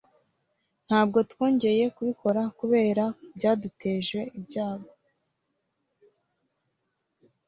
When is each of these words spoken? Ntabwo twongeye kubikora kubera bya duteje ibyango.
Ntabwo 0.87 1.19
twongeye 1.31 1.83
kubikora 1.95 2.41
kubera 2.59 3.03
bya 3.37 3.51
duteje 3.61 4.19
ibyango. 4.37 4.91